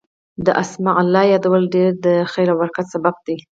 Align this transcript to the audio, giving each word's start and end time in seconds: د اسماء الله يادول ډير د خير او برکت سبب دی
د 0.45 0.47
اسماء 0.63 0.95
الله 1.03 1.23
يادول 1.33 1.63
ډير 1.75 1.91
د 2.05 2.07
خير 2.31 2.47
او 2.51 2.57
برکت 2.61 2.85
سبب 2.93 3.15
دی 3.25 3.37